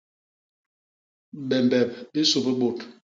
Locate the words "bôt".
2.59-2.77